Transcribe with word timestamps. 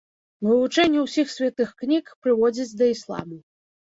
Вывучэнне 0.45 1.01
ўсіх 1.01 1.27
святых 1.33 1.69
кніг 1.83 2.05
прыводзіць 2.27 2.77
да 2.83 2.87
ісламу. 2.95 3.37